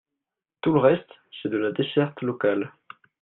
[0.61, 1.11] Tout le reste,
[1.43, 2.73] c’est de la desserte locale.